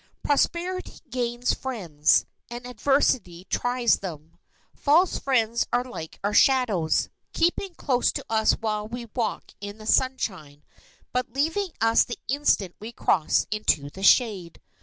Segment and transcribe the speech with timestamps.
[0.23, 4.39] Prosperity gains friends, and adversity tries them.
[4.73, 10.63] False friends are like our shadows—keeping close to us while we walk in the sunshine,
[11.13, 14.59] but leaving us the instant we cross into the shade.